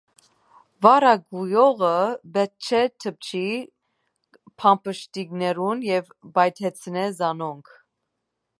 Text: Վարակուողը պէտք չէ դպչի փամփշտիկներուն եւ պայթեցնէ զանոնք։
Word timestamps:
Վարակուողը 0.83 1.91
պէտք 2.37 2.69
չէ 2.69 2.79
դպչի 3.05 3.43
փամփշտիկներուն 4.63 5.85
եւ 5.91 6.11
պայթեցնէ 6.39 7.05
զանոնք։ 7.21 7.71